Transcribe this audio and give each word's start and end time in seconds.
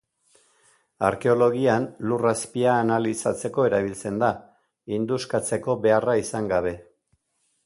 Arkeologian, 1.09 1.85
lur 2.13 2.25
azpia 2.31 2.73
analizatzeko 2.85 3.69
erabiltzen 3.71 4.19
da, 4.27 4.33
induskatzeko 4.99 5.81
beharra 5.89 6.21
izan 6.27 6.55
gabe. 6.55 6.79